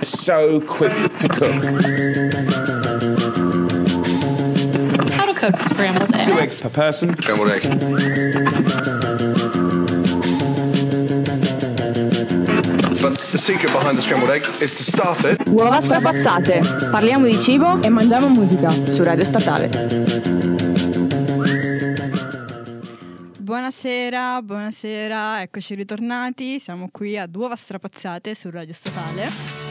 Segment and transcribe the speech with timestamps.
[0.00, 1.62] So quick to cook.
[5.10, 6.26] How to cook scrambled eggs.
[6.26, 7.16] Two eggs per person.
[7.20, 7.62] Scrambled egg.
[13.02, 15.48] But the secret behind the scrambled egg is to start it.
[15.48, 16.60] Uova strapazzate.
[16.92, 19.68] Parliamo di cibo e mangiamo musica su Radio Statale.
[23.38, 26.60] Buonasera, buonasera, eccoci ritornati.
[26.60, 29.67] Siamo qui ad Uova strapazzate su Radio Statale.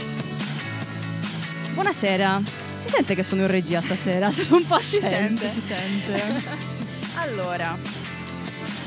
[1.78, 2.41] Buonasera.
[2.84, 4.31] Si sente che sono in regia stasera?
[4.34, 5.48] Sono un po' Si assente.
[5.48, 6.66] sente, si sente.
[7.20, 7.77] Allora,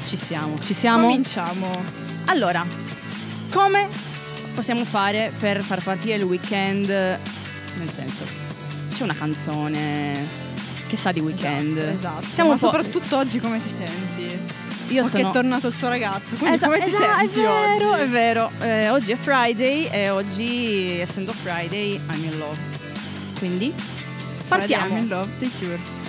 [0.07, 1.03] ci siamo, ci siamo.
[1.07, 1.71] Cominciamo.
[2.27, 2.67] Allora,
[3.53, 3.89] come
[4.55, 6.89] possiamo fare per far partire il weekend?
[6.89, 8.25] Nel senso,
[8.93, 10.27] c'è una canzone
[10.89, 11.77] che sa di weekend.
[11.79, 12.27] Esatto.
[12.33, 14.39] Siamo Ma soprattutto oggi come ti senti?
[14.95, 17.43] Io Perché sono è tornato il tuo ragazzo, quindi Esa- come ti esa- senti è
[17.43, 18.03] vero, oggi?
[18.03, 18.51] è vero.
[18.61, 22.79] Eh, oggi è Friday e oggi, essendo Friday, I'm in love.
[23.41, 23.75] Quindi
[24.49, 24.97] partiamo.
[24.97, 26.00] I'm in love, The Cure.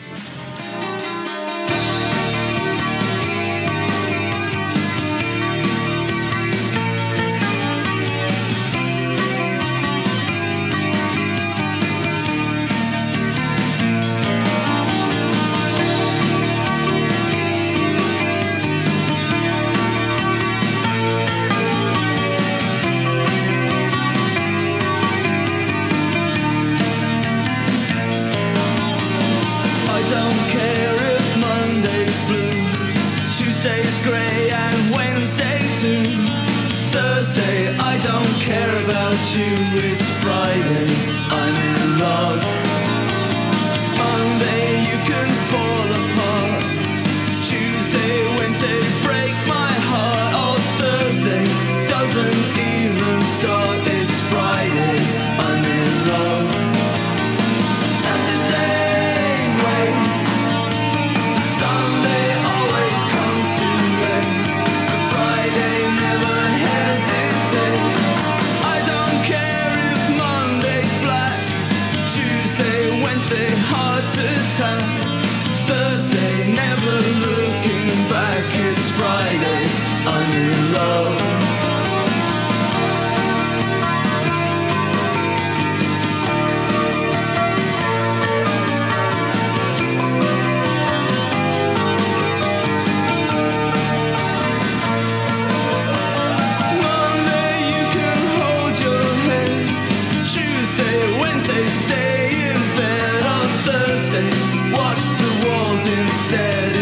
[105.91, 106.80] Instead.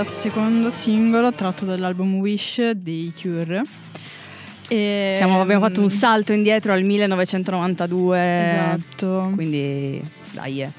[0.00, 3.62] Il secondo singolo tratto dall'album Wish dei Cure.
[4.68, 8.50] E, Siamo- abbiamo fatto un mm, salto indietro al 1992.
[8.50, 9.30] Esatto.
[9.34, 10.02] Quindi
[10.32, 10.62] dai.
[10.62, 10.70] eh.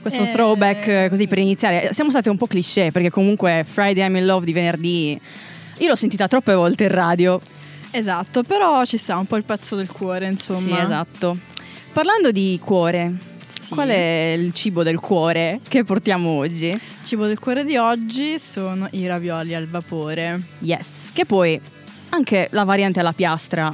[0.00, 1.90] Questo Eh, throwback eh, così per iniziare.
[1.92, 5.20] Siamo state un po' cliché perché comunque Friday I'm in Love di venerdì.
[5.78, 7.40] Io l'ho sentita troppe volte in radio.
[7.90, 10.58] Esatto, però ci sta un po' il pezzo del cuore, insomma.
[10.60, 11.36] Sì, esatto.
[11.92, 13.12] Parlando di cuore,
[13.70, 13.76] Sì.
[13.76, 16.66] qual è il cibo del cuore che portiamo oggi?
[16.68, 20.40] Il cibo del cuore di oggi sono i ravioli al vapore.
[20.58, 21.58] Yes, che poi
[22.10, 23.72] anche la variante alla piastra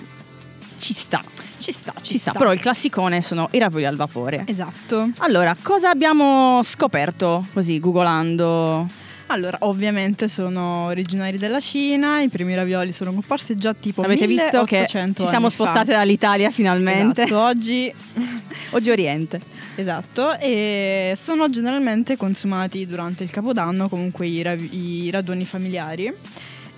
[0.79, 1.23] ci sta,
[1.59, 4.45] Ci sta, ci sta, però il classicone sono i ravioli al vapore.
[4.47, 5.09] Esatto.
[5.19, 8.87] Allora, cosa abbiamo scoperto così googolando?
[9.27, 14.65] Allora, ovviamente sono originari della Cina, i primi ravioli sono comparsi già tipo Avete visto
[14.65, 15.65] che 1800 ci siamo anni fa.
[15.65, 17.25] spostate dall'Italia finalmente?
[17.25, 17.93] Esatto, oggi
[18.71, 19.41] Oggi Oriente.
[19.77, 26.13] Esatto, e sono generalmente consumati durante il capodanno, comunque i, rav- i raduni familiari.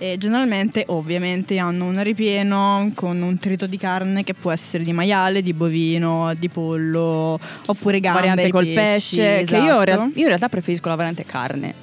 [0.01, 4.93] E generalmente, ovviamente, hanno un ripieno con un trito di carne che può essere di
[4.93, 10.03] maiale, di bovino, di pollo, oppure gamberi, variante col pesci, pesce, che io, esatto.
[10.13, 11.73] io in realtà preferisco la variante carne.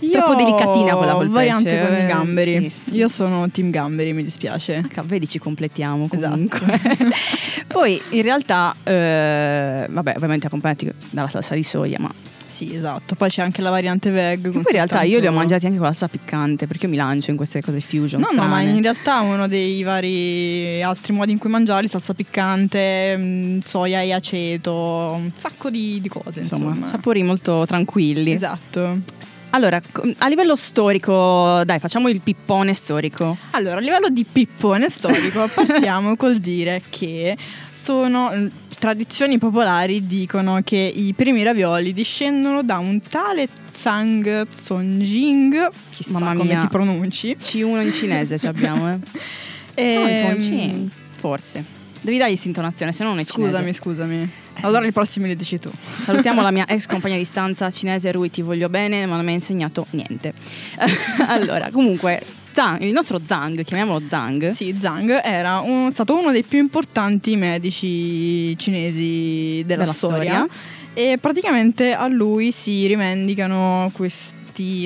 [0.00, 2.70] Io troppo delicatina quella col variante pesce, con i eh, gamberi.
[2.70, 2.94] sì, sì.
[2.96, 4.74] Io sono team gamberi, mi dispiace.
[4.76, 6.28] Ecco, Vedi, ci completiamo Esatto.
[6.32, 6.80] comunque.
[7.66, 12.10] Poi in realtà, eh, vabbè, ovviamente accompagnati dalla salsa di soia, ma
[12.46, 13.14] Sì, esatto.
[13.14, 14.40] Poi c'è anche la variante veg.
[14.50, 16.96] poi in realtà io li ho mangiati anche con la salsa piccante perché io mi
[16.96, 18.20] lancio in queste cose fusion.
[18.20, 18.70] No, no, ma strane.
[18.76, 24.12] in realtà uno dei vari altri modi in cui mangiarli, salsa piccante, mh, soia e
[24.12, 26.86] aceto, un sacco di, di cose, Insomma, insomma.
[26.86, 28.32] sapori molto tranquilli.
[28.32, 29.00] Esatto.
[29.50, 33.36] Allora, co- a livello storico, dai, facciamo il pippone storico.
[33.52, 37.36] Allora, a livello di pippone storico, partiamo col dire che
[37.70, 45.70] sono mh, tradizioni popolari dicono che i primi ravioli discendono da un tale Zhang Zonjing,
[45.90, 46.60] chissà Mamma come mia.
[46.60, 47.36] si pronunci.
[47.40, 48.98] C1 in cinese ci abbiamo, eh.
[49.78, 51.62] Ehm, Ehm, Forse.
[52.00, 53.50] Devi dargli quest'intonazione, se no non è cinese.
[53.52, 54.30] Scusami, scusami.
[54.62, 55.70] Allora i prossimi li dici tu.
[55.98, 59.30] Salutiamo la mia ex compagna di stanza cinese Rui, ti voglio bene, ma non mi
[59.32, 60.32] ha insegnato niente.
[61.28, 62.20] allora, comunque,
[62.52, 64.50] Zhang, il nostro Zhang, chiamiamolo Zhang.
[64.52, 70.46] Sì, Zhang era un- stato uno dei più importanti medici cinesi della, Della storia.
[70.94, 74.34] e praticamente a lui si rivendicano questi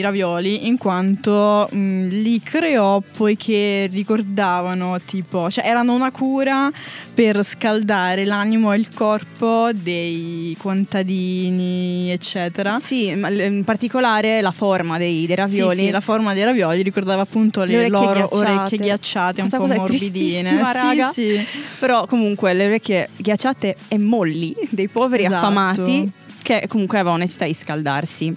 [0.01, 6.71] ravioli in quanto mh, li creò poiché ricordavano tipo, cioè erano una cura
[7.15, 12.79] per scaldare l'animo e il corpo dei contadini, eccetera.
[12.79, 15.79] Sì, ma in particolare la forma dei, dei ravioli.
[15.79, 18.35] Sì, sì, la forma dei ravioli ricordava appunto le, Le orecchie loro ghiacciate.
[18.53, 20.11] orecchie ghiacciate, Questa un po' morbidine.
[20.11, 21.13] tristissima, Sì, raga.
[21.13, 21.47] sì.
[21.79, 25.47] Però comunque le orecchie ghiacciate e molli dei poveri Esatto.
[25.47, 26.11] affamati
[26.43, 28.35] che comunque avevano necessità di scaldarsi.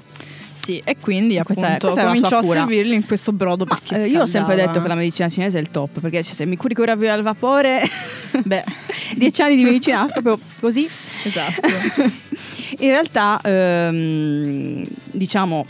[0.64, 4.04] Sì, e quindi Questa appunto questa la cominciò a servirli in questo brodo Ma, perché
[4.04, 6.46] eh, io ho sempre detto che la medicina cinese è il top, perché cioè, se
[6.46, 7.82] mi curi con i al vapore,
[8.44, 8.64] Beh,
[9.16, 10.88] dieci anni di medicina proprio così.
[11.24, 11.68] esatto.
[12.80, 15.66] In realtà, ehm, diciamo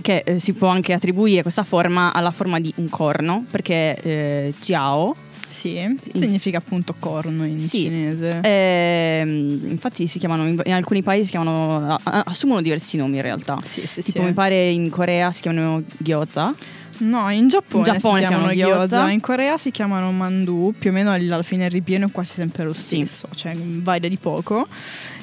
[0.00, 4.54] che eh, si può anche attribuire questa forma alla forma di un corno, perché eh,
[4.60, 5.14] Jiao,
[5.50, 7.82] Sì, significa appunto corno in Sì.
[7.84, 8.40] cinese.
[8.42, 13.58] ehm, infatti si chiamano, in, alcuni paesi si chiamano, assumono diversi nomi in realtà.
[13.64, 14.24] sì, sì, Tipo sì.
[14.26, 16.54] mi pare in Corea si chiamano gyoza.
[16.98, 19.08] No, in Giappone, In Giappone si chiamano gyoza.
[19.10, 22.64] in Corea si chiamano mandu, più o meno alla fine il ripieno è quasi sempre
[22.64, 22.96] lo Sì.
[23.06, 24.66] stesso, cioè varia di poco.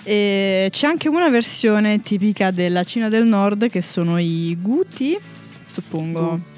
[0.04, 5.18] E c'è anche una versione tipica della Cina del Nord che sono i guti,
[5.68, 6.40] suppongo.
[6.42, 6.56] Tie.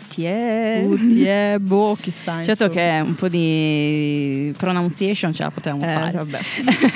[0.83, 2.44] Guti, eh, boh, chissà.
[2.44, 2.81] Certo insomma.
[2.81, 6.11] che un po' di pronunciation ce la potevamo Eh, fare.
[6.11, 6.39] vabbè.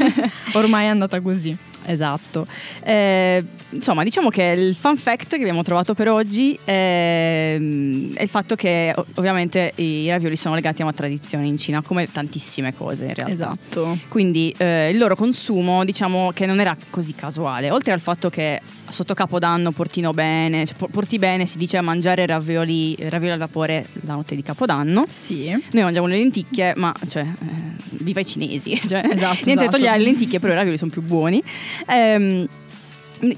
[0.54, 1.56] Ormai è andata così.
[1.86, 2.48] Esatto.
[2.84, 8.30] Eh, insomma, diciamo che il fun fact che abbiamo trovato per oggi è, è il
[8.30, 13.06] fatto che ovviamente i ravioli sono legati a una tradizione in Cina, come tantissime cose
[13.06, 13.34] in realtà.
[13.34, 13.98] Esatto.
[14.08, 18.62] Quindi eh, il loro consumo, diciamo che non era così casuale, oltre al fatto che
[18.90, 23.88] sotto Capodanno portino bene, cioè, por- porti bene, si dice mangiare ravioli, ravioli al vapore
[24.06, 25.04] la notte di Capodanno.
[25.10, 25.50] Sì.
[25.72, 29.78] Noi mangiamo le lenticchie, ma cioè, eh, viva i cinesi, cioè, Esatto, niente esatto.
[29.78, 31.42] togliere le lenticchie, però i ravioli sono più buoni.
[31.88, 32.48] Ehm,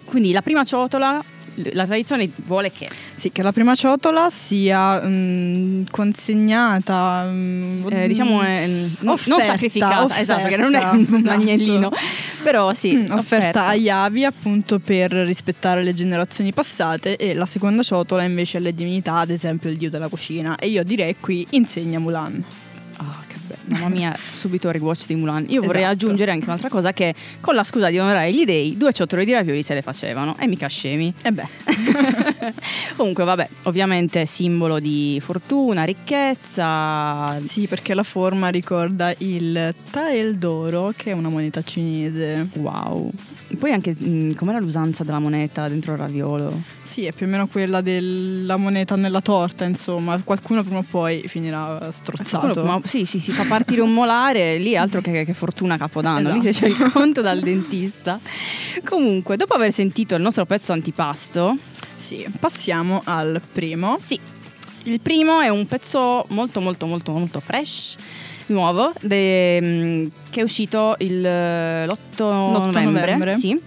[0.06, 1.24] quindi la prima ciotola,
[1.72, 8.44] la tradizione vuole che Sì, che la prima ciotola sia mm, consegnata, mm, eh, diciamo
[8.44, 11.30] eh, n- non offerta, sacrificata, esatto, perché non è un offerta, esatto.
[11.30, 11.92] agnellino,
[12.44, 17.84] però sì, Mm, offerta agli avi appunto per rispettare le generazioni passate e la seconda
[17.84, 20.58] ciotola invece alle divinità, ad esempio il dio della cucina.
[20.58, 22.44] E io direi qui insegna Mulan.
[23.68, 25.46] Mamma mia, subito rewatch di Mulan.
[25.50, 26.06] Io vorrei Esatto.
[26.06, 29.32] aggiungere anche un'altra cosa che con la scusa di onorare gli dei, due ciotole di
[29.32, 31.14] ravioli se le facevano e mica scemi.
[31.22, 31.48] E beh,
[32.96, 37.40] Comunque, vabbè, ovviamente simbolo di fortuna, ricchezza.
[37.44, 42.48] sì, perché la forma ricorda il Tael d'oro, che è una moneta cinese.
[42.54, 43.12] Wow.
[43.56, 46.62] Poi anche mh, com'era l'usanza della moneta dentro il raviolo?
[46.84, 50.20] Sì, è più o meno quella della moneta nella torta, insomma.
[50.24, 52.64] Qualcuno prima o poi finirà strozzato.
[52.64, 56.48] Ma sì, sì, si fa partire un molare, lì altro che, che fortuna capodanno, lì
[56.48, 56.66] Esatto.
[56.66, 58.20] c'è il conto dal dentista.
[58.84, 61.58] Comunque, dopo aver sentito il nostro pezzo antipasto,
[61.98, 63.98] Sì, passiamo al primo.
[64.00, 64.20] sì,
[64.84, 67.96] Il primo è un pezzo molto molto molto molto fresh,
[68.48, 73.36] nuovo, de- mh, che è uscito il, l'8, novembre, novembre.
[73.38, 73.60] sì,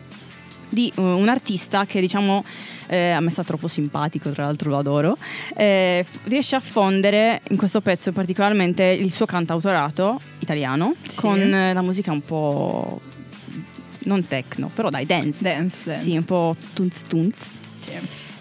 [0.70, 2.44] di uh, un artista che diciamo
[2.88, 5.16] eh, a me sta troppo simpatico, tra l'altro lo adoro,
[5.56, 11.16] eh, riesce a fondere in questo pezzo particolarmente il suo cantautorato italiano Sì.
[11.16, 13.00] con eh, la musica un po'
[14.04, 15.42] non techno, però dai, dance.
[15.42, 16.02] Dance, dance.
[16.02, 17.36] Sì, un po' tunz tunz.
[17.84, 17.92] Sì.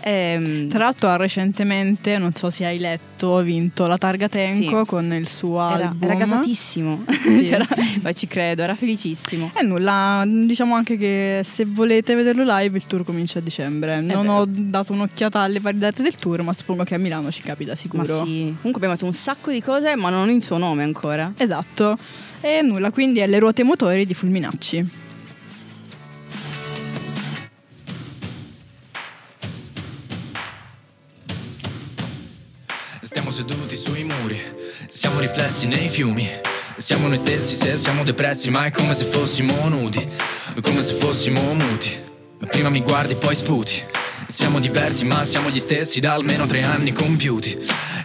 [0.07, 4.85] Ehm, Tra l'altro ha recentemente, non so se hai letto, vinto la targa Tenco Sì.
[4.85, 6.03] con il suo era, album.
[6.03, 7.99] era gasatissimo, Sì.
[8.01, 9.51] Poi ci credo, era felicissimo.
[9.53, 13.99] E nulla, diciamo anche che se volete vederlo live il tour comincia a dicembre.
[13.99, 14.33] Non vero.
[14.39, 17.71] ho dato un'occhiata alle varie date del tour, ma suppongo che a Milano ci capita
[17.71, 18.23] Ma sicuro.
[18.23, 21.33] sì, comunque abbiamo fatto un sacco di cose, ma non il suo nome ancora.
[21.37, 21.97] Esatto.
[22.39, 25.05] E nulla, quindi è le ruote motori di Fulminacci.
[34.27, 34.41] Muri,
[34.88, 36.29] siamo riflessi nei fiumi.
[36.77, 40.05] Siamo noi stessi se siamo depressi, ma è come se fossimo nudi,
[40.62, 41.98] come se fossimo muti.
[42.50, 43.81] Prima mi guardi, poi sputi.
[44.27, 47.57] Siamo diversi, ma siamo gli stessi da almeno tre anni compiuti.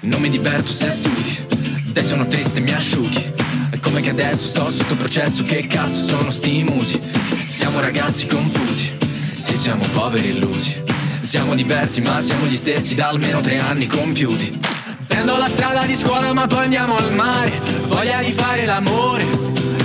[0.02, 1.46] Non mi diverto se studi,
[1.92, 3.32] dai sono triste, mi asciughi.
[3.70, 7.00] È come che adesso sto sotto processo, che cazzo sono sti musi?
[7.46, 8.90] Siamo ragazzi confusi,
[9.32, 10.82] sì siamo poveri illusi.
[11.20, 14.71] Siamo diversi, ma siamo gli stessi da almeno tre anni compiuti.
[15.12, 17.52] Prendo la strada di scuola, ma poi andiamo al mare.
[17.86, 19.26] Voglia di fare l'amore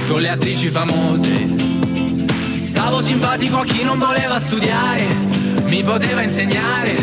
[0.08, 1.30] con le attrici famose.
[2.62, 5.04] Stavo simpatico a chi non voleva studiare,
[5.66, 6.96] mi poteva insegnare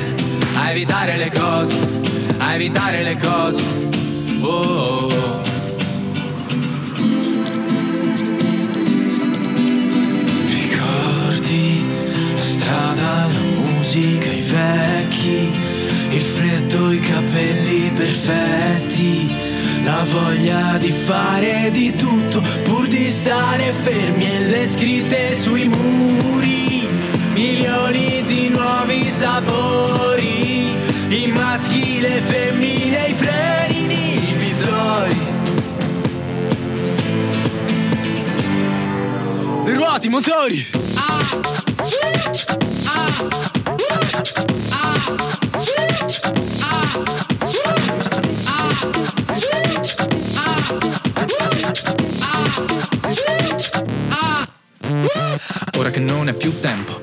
[0.54, 1.76] a evitare le cose,
[2.38, 3.62] a evitare le cose.
[4.40, 5.42] Oh, oh, oh.
[10.48, 11.84] Ricordi
[12.36, 15.63] la strada, la musica, i vecchi,
[16.14, 19.34] il freddo, i capelli perfetti,
[19.82, 26.86] la voglia di fare di tutto pur di stare fermi e le scritte sui muri,
[27.32, 30.72] milioni di nuovi sapori,
[31.08, 35.18] i maschi, le femmine, i freni inibitori.
[39.64, 40.66] Le ruote, i motori.
[55.76, 57.02] Ora che non è più tempo,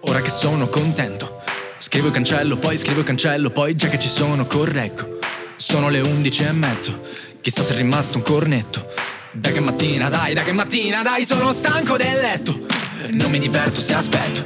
[0.00, 1.40] ora che sono contento.
[1.78, 5.18] Scrivo e cancello, poi scrivo e cancello, poi già che ci sono correggo.
[5.56, 7.00] Sono le undici e mezzo,
[7.40, 8.92] chissà se è rimasto un cornetto.
[9.32, 12.66] Da che mattina, dai, da che mattina, dai, sono stanco del letto.
[13.10, 14.44] Non mi diverto se aspetto,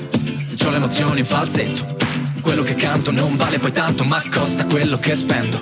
[0.64, 2.03] ho le emozioni in falsetto.
[2.44, 5.58] Quello che canto non vale poi tanto, ma costa quello che spendo.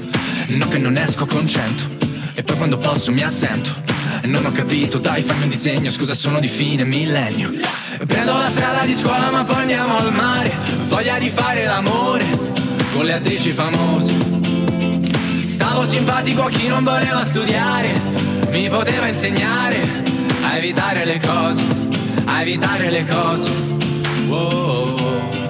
[0.48, 1.84] No che non esco con cento,
[2.34, 3.70] e poi quando posso mi assento.
[4.24, 7.52] Non ho capito, dai fammi un disegno, scusa sono di fine millennio.
[8.04, 10.52] Prendo la strada di scuola ma poi andiamo al mare.
[10.88, 12.26] Voglia di fare l'amore
[12.92, 14.12] con le attrici famose.
[15.46, 17.88] Stavo simpatico a chi non voleva studiare,
[18.50, 20.02] mi poteva insegnare
[20.42, 21.62] a evitare le cose,
[22.24, 23.50] a evitare le cose.
[24.26, 25.41] Wow.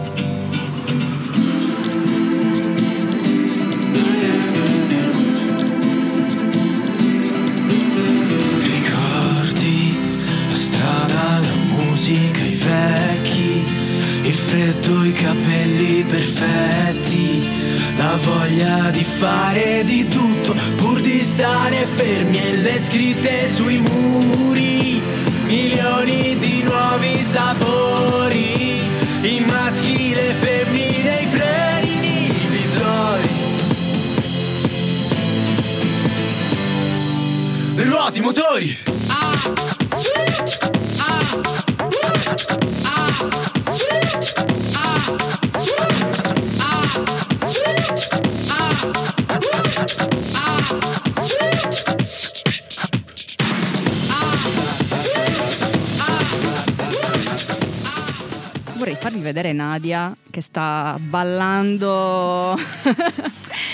[12.02, 13.64] Musica, i vecchi,
[14.22, 17.46] il freddo, i capelli perfetti,
[17.96, 25.00] la voglia di fare di tutto pur di stare fermi e le scritte sui muri,
[25.44, 28.80] milioni di nuovi sapori,
[29.20, 33.28] i maschi, le femmine, i freni inibitori.
[37.76, 38.90] Le ruote, i motori.
[58.76, 62.58] Vorrei farvi vedere Nadia che sta ballando.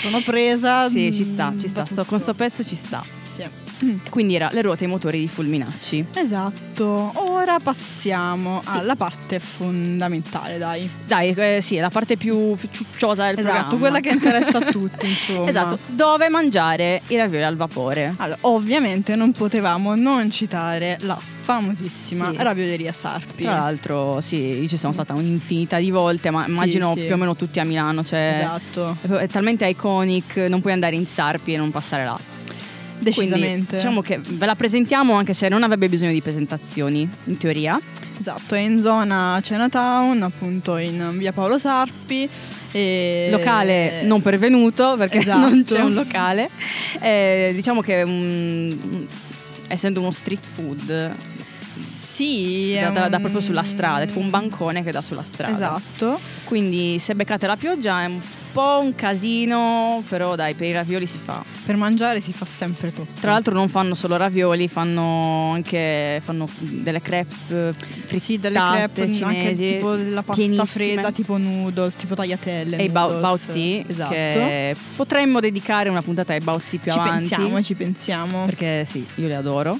[0.01, 0.89] Sono presa.
[0.89, 1.85] sì, ci sta, ci sta.
[1.85, 3.18] Sto- con sto pezzo ci sta.
[3.79, 3.97] Sì.
[4.09, 6.05] Quindi era le ruote e i motori di Fulminacci.
[6.13, 7.11] Esatto.
[7.29, 8.77] Ora passiamo Sì.
[8.77, 10.89] alla parte fondamentale, dai.
[11.05, 13.79] Dai, eh, sì, è la parte più, più ciucciosa del Esatto, programma.
[13.79, 15.49] quella che interessa a tutti, insomma.
[15.49, 18.13] Esatto, dove mangiare i ravioli al vapore.
[18.17, 22.35] Allora, ovviamente non potevamo non citare la famosissima Sì.
[22.37, 23.43] ravioleria Sarpi.
[23.43, 27.05] Tra l'altro, sì, ci sono stata un'infinità di volte, ma Sì, immagino sì.
[27.05, 28.03] più o meno tutti a Milano.
[28.03, 32.19] Cioè, Esatto, è talmente iconic, non puoi andare in Sarpi e non passare là.
[33.01, 33.75] Quindi, decisamente.
[33.77, 37.79] diciamo che ve la presentiamo anche se non avrebbe bisogno di presentazioni, in teoria.
[38.19, 42.27] Esatto, è in zona Chinatown, appunto in via Paolo Sarpi.
[42.71, 43.29] E...
[43.31, 45.39] Locale non pervenuto perché Esatto.
[45.49, 46.49] non c'è un locale.
[46.99, 49.05] Eh, diciamo che mm,
[49.67, 51.13] essendo uno street food
[51.77, 55.55] Sì, da, da- da proprio sulla strada, è tipo un bancone che dà sulla strada.
[55.55, 56.19] Esatto.
[56.43, 58.19] Quindi se beccate la pioggia è un
[58.59, 61.43] po' un casino, però dai, per i ravioli si fa.
[61.65, 63.19] Per mangiare si fa sempre tutto.
[63.21, 69.01] Tra l'altro non fanno solo ravioli, fanno anche fanno delle crepe fritte sì, delle crepe
[69.03, 70.65] anche cinesi, tipo la pasta pienissime.
[70.65, 72.77] fredda, tipo noodle, tipo tagliatelle.
[72.77, 74.11] e i bao- baozi, Esatto.
[74.13, 77.27] che potremmo dedicare una puntata ai baozi più ci avanti.
[77.29, 78.45] pensiamo, ci pensiamo.
[78.45, 79.77] Perché sì, io li adoro.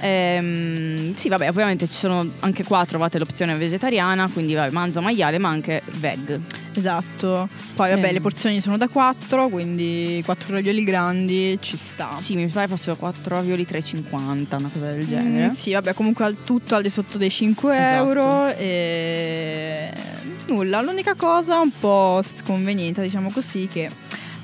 [0.00, 5.38] Ehm, sì, vabbè, ovviamente ci sono anche qua trovate l'opzione vegetariana, quindi vabbè, manzo maiale,
[5.38, 6.40] ma anche veg.
[6.74, 7.48] Esatto.
[7.74, 8.12] Poi vabbè, Ehm.
[8.12, 12.16] le porzioni sono da 4, quindi 4 ravioli grandi ci sta.
[12.18, 15.48] Sì, mi pare fossero 4 ravioli 3,50, una cosa del genere.
[15.48, 17.94] Mm, sì, vabbè, comunque al tutto al di sotto dei 5 Esatto.
[18.04, 19.90] euro e
[20.46, 23.90] nulla, l'unica cosa un po' sconveniente, diciamo così, che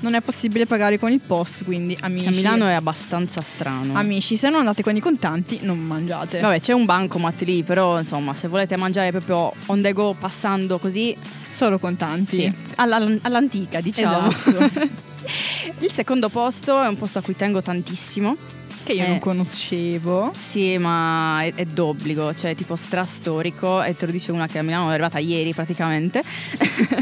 [0.05, 3.95] non è possibile pagare con il post, quindi amici A Milano è abbastanza strano.
[3.97, 6.39] Amici, se non andate con i contanti non mangiate.
[6.39, 10.77] Vabbè, c'è un bancomat lì, però insomma, se volete mangiare proprio on the go passando
[10.77, 11.15] così,
[11.49, 12.35] Solo contanti.
[12.35, 14.27] sì, alla- all'antica, diciamo.
[14.29, 14.93] Esatto.
[15.79, 18.35] Il secondo posto è un posto a cui tengo tantissimo.
[18.83, 19.07] Che io Eh.
[19.07, 20.31] non conoscevo.
[20.37, 24.61] Sì, ma è, è d'obbligo, cioè tipo strastorico e te lo dice una che a
[24.61, 26.21] Milano è arrivata ieri praticamente.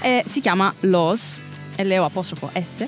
[0.00, 1.38] Eh, si chiama Los,
[1.76, 2.84] L-O apostrofo S,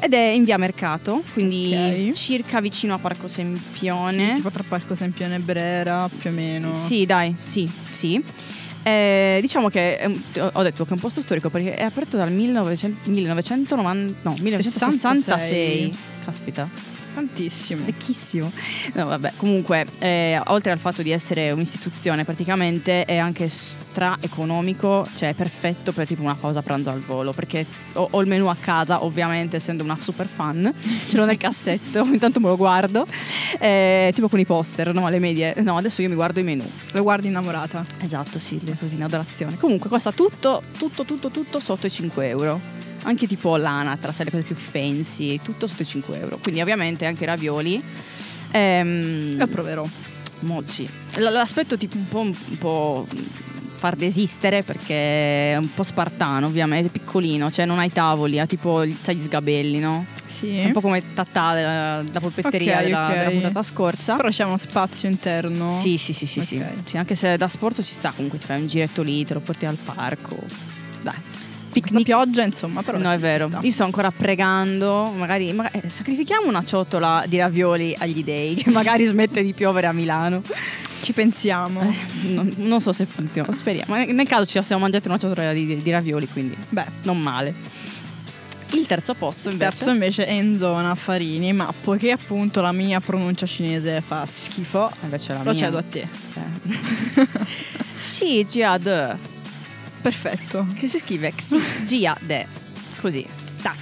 [0.00, 2.12] ed è in via Mercato, quindi Ok.
[2.12, 4.34] circa vicino a Parco Sì, Sempione.
[4.34, 6.74] tipo tra Parco Sempione e Brera, più o meno.
[6.74, 8.22] Sì, dai, sì, sì.
[8.84, 10.20] Eh, diciamo che è un-
[10.52, 15.92] ho detto che è un posto storico perché è aperto dal 1900 1990 no, 1966.
[16.24, 16.68] Caspita,
[17.18, 17.84] Tantissimo.
[17.84, 18.52] vecchissimo.
[18.92, 25.04] No, vabbè, comunque, eh, oltre al fatto di essere un'istituzione, praticamente è anche stra economico,
[25.16, 28.46] cioè è perfetto per tipo una pausa pranzo al volo, perché ho, ho il menù
[28.46, 30.72] a casa, ovviamente, essendo una super fan,
[31.08, 33.04] ce l'ho nel cassetto, intanto me lo guardo,
[33.58, 35.54] eh, tipo con i poster, no, le medie.
[35.58, 36.64] No, adesso io mi guardo i menù.
[36.92, 37.84] Lo guardi innamorata.
[38.00, 39.56] Esatto, sì, così in adorazione.
[39.56, 42.77] Comunque costa tutto, tutto, tutto, tutto sotto i 5 euro.
[43.02, 46.38] Anche tipo l'anatra, sai, le cose più fancy, tutto sotto i 5 euro.
[46.42, 47.82] Quindi ovviamente anche i ravioli.
[48.50, 49.86] Ehm, Lo proverò.
[50.40, 50.88] mo- sì.
[51.16, 53.06] L- L'aspetto tipo un po', un po'
[53.78, 58.46] far desistere perché è un po' spartano ovviamente, è piccolino, cioè non hai tavoli, ha
[58.46, 60.04] tipo sai, gli sgabelli, no?
[60.26, 60.56] Sì.
[60.56, 63.16] È un po' come Tatà della, della polpetteria Ok, della, ok.
[63.16, 64.16] della puntata scorsa.
[64.16, 65.72] Però c'è uno spazio interno.
[65.80, 66.56] Sì, sì, sì, sì, sì.
[66.56, 66.88] Ok.
[66.88, 69.40] Sì, anche se da sport ci sta, comunque ti fai un giretto lì, te lo
[69.40, 70.36] porti al parco.
[71.02, 71.14] Dai.
[71.70, 73.50] Questa pioggia, insomma, però no, è vero.
[73.60, 78.70] Io sto ancora pregando, magari, magari- eh, sacrifichiamo una ciotola di ravioli agli dei, che
[78.70, 80.42] magari smette di piovere a Milano.
[81.00, 81.80] Ci pensiamo.
[81.82, 83.94] Eh, non, non so se funziona, speriamo.
[83.94, 87.20] Ma nel caso ci siamo mangiati una ciotola di, di- di ravioli, quindi Beh, non
[87.20, 87.54] male.
[88.72, 89.70] Il terzo posto il invece.
[89.78, 94.90] terzo invece è in zona Farini, ma poiché appunto la mia pronuncia cinese fa schifo,
[95.04, 95.58] invece la lo mia.
[95.58, 96.00] cedo a te.
[96.34, 97.26] Eh.
[98.04, 99.36] Xi Jia De.
[100.00, 100.66] Perfetto.
[100.74, 102.46] Che si scrive Xi Jia De.
[103.00, 103.26] Così.
[103.62, 103.76] Tac.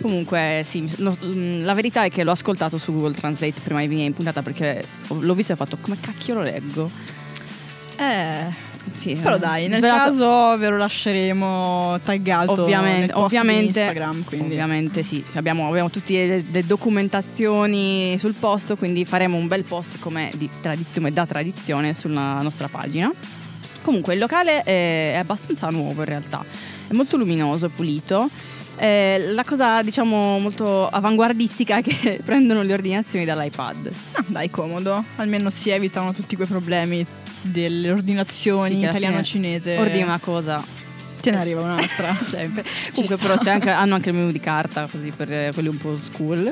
[0.00, 3.86] Comunque, sì, lo- mm, la verità è che l'ho ascoltato su Google Translate prima di
[3.86, 6.90] venire in puntata perché ho- l'ho visto e ho fatto come cacchio lo leggo.
[7.96, 14.24] Eh, Sì, però eh, dai, nel svelato- caso ve lo lasceremo taggato ovviamente, ovviamente, Instagram,
[14.24, 19.64] quindi ovviamente sì, abbiamo, abbiamo tutte le, le documentazioni sul post, quindi faremo un bel
[19.64, 23.10] post come di tradi- come da tradizione sulla nostra pagina.
[23.84, 26.42] Comunque il locale è, è abbastanza nuovo in realtà,
[26.88, 28.28] è molto luminoso, pulito.
[28.76, 33.92] Eh, la cosa diciamo molto avanguardistica è che prendono le ordinazioni dall'iPad.
[34.12, 35.04] Ah, dai, comodo.
[35.16, 37.04] Almeno si evitano tutti quei problemi
[37.42, 39.76] delle ordinazioni Sì, italiano-cinese.
[39.76, 40.64] Ordini una cosa,
[41.20, 42.16] Te ne arriva un'altra.
[42.24, 42.64] sempre.
[42.92, 45.76] Comunque però c'è anche- hanno anche il menu di carta, così per eh, quelli un
[45.78, 46.50] po' school.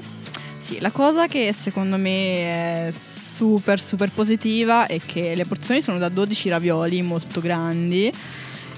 [0.63, 5.99] Sì, la cosa che secondo me è super super positiva è che le porzioni sono
[5.99, 8.13] da 12 ravioli molto grandi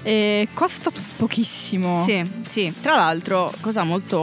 [0.01, 2.03] e costa pochissimo.
[2.03, 2.73] Sì, sì.
[2.81, 4.17] Tra l'altro, cosa molto,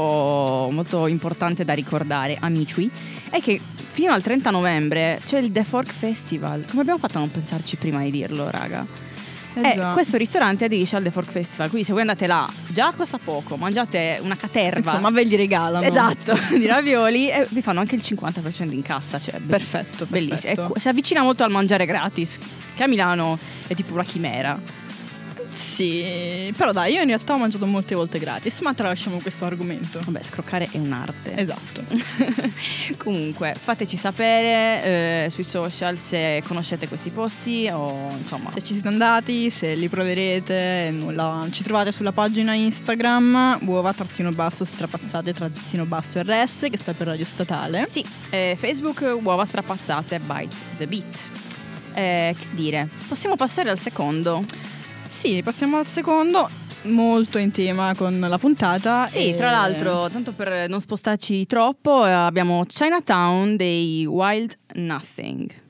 [0.72, 2.90] molto importante da ricordare, amici,
[3.30, 3.60] è che
[3.92, 6.64] fino al 30 novembre c'è il The Fork Festival.
[6.68, 8.84] Come abbiamo fatto a non pensarci prima di dirlo, raga?
[9.54, 12.92] Eh Eh, questo ristorante aderisce al The Fork Festival, quindi se voi andate là, già
[12.96, 14.90] costa poco, mangiate una caterva.
[14.90, 15.84] Insomma, ve li regalano.
[15.84, 20.38] Esatto, di ravioli e vi fanno anche il 50% in cassa, cioè be- Perfetto, bellissimo.
[20.40, 20.62] perfetto.
[20.62, 22.38] Ecco, si avvicina molto al mangiare gratis,
[22.74, 24.58] che a Milano è tipo una chimera.
[25.52, 30.00] Sì, però dai, io in realtà ho mangiato molte volte gratis, ma tralasciamo questo argomento.
[30.04, 31.36] Vabbè, scroccare è un'arte.
[31.36, 31.84] Esatto.
[32.96, 38.50] Comunque, fateci sapere eh, sui social se conoscete questi posti o insomma.
[38.50, 41.46] Se ci siete andati, se li proverete, nulla.
[41.50, 47.08] Ci trovate sulla pagina Instagram uova trattino basso strapazzate trattino basso RS che sta per
[47.08, 47.86] radio statale.
[47.88, 51.28] Sì, eh, Facebook uova strapazzate Bite the Beat.
[51.94, 54.44] Eh, che dire, possiamo passare al secondo.
[55.12, 56.50] Sì, passiamo al secondo,
[56.84, 59.06] molto in tema con la puntata.
[59.06, 65.61] Sì, e- tra l'altro, tanto per non spostarci troppo, abbiamo Chinatown dei Wild Nothing.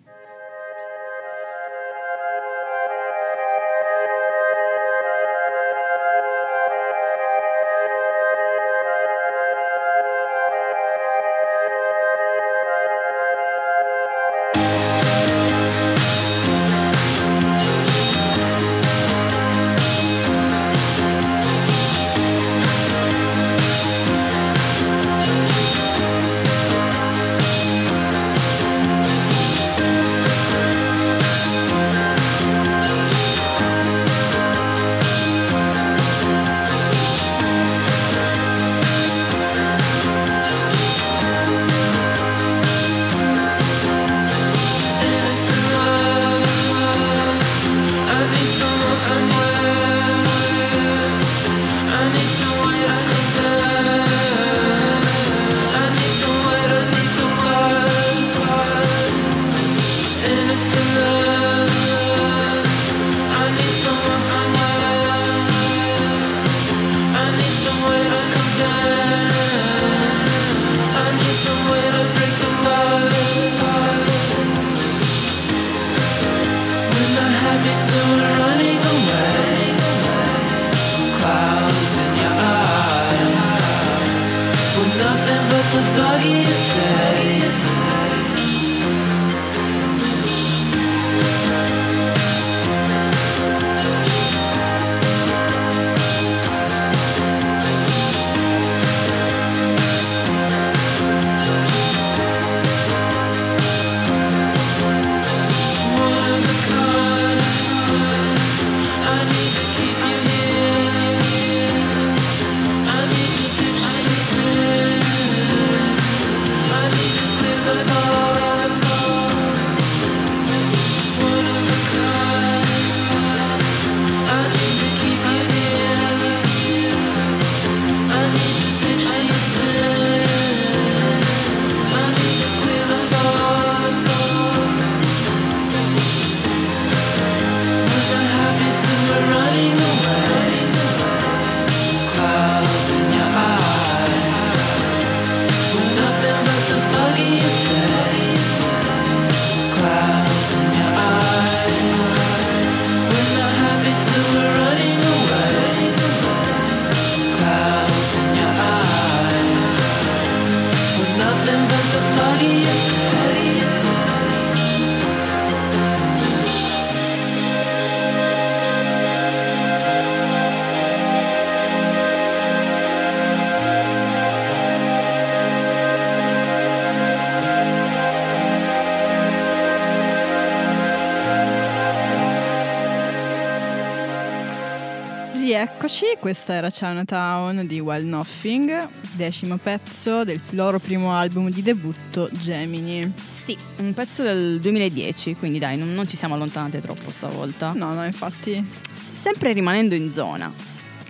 [186.22, 193.12] Questa era Chinatown di Wild Nothing, decimo pezzo del loro primo album di debutto Gemini.
[193.42, 197.72] Sì, un pezzo del 2010, quindi dai, non, non ci siamo allontanate troppo stavolta.
[197.74, 198.64] No, no, infatti
[199.12, 200.52] Sempre rimanendo in zona.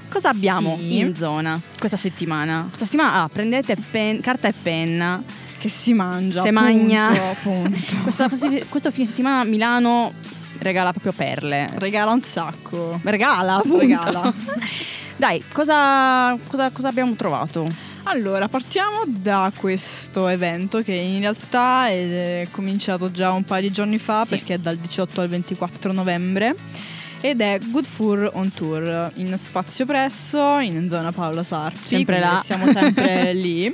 [0.08, 0.98] Cosa abbiamo Sì.
[0.98, 2.62] in zona questa settimana?
[2.66, 5.22] Questa settimana ah, prendete pen- carta e penna.
[5.58, 6.40] che si mangia.
[6.42, 7.10] Se punto, magna.
[7.42, 7.96] punto.
[8.02, 8.30] Questa-
[8.68, 10.12] questo fine settimana Milano
[10.58, 11.68] regala proprio perle.
[11.74, 12.98] Regala un sacco.
[13.02, 13.78] Regala, appunto.
[13.78, 14.32] Regala.
[15.22, 17.64] Dai, cosa, cosa- cosa abbiamo trovato?
[18.04, 23.98] Allora, partiamo da questo evento che in realtà è cominciato già un paio di giorni
[23.98, 24.30] fa Sì.
[24.30, 26.56] perché è dal 18 al 24 novembre
[27.20, 31.86] ed è Good Fur on Tour in Spazio Presso, in zona Paolo Sarpi.
[31.86, 32.42] Sempre là.
[32.44, 33.72] Siamo sempre lì.